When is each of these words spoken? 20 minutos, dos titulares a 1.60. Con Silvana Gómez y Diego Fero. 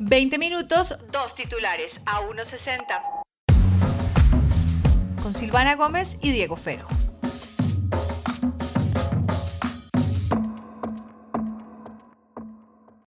20 0.00 0.38
minutos, 0.38 0.94
dos 1.10 1.34
titulares 1.34 1.92
a 2.06 2.20
1.60. 2.22 3.22
Con 5.22 5.34
Silvana 5.34 5.74
Gómez 5.74 6.16
y 6.22 6.30
Diego 6.30 6.56
Fero. 6.56 6.86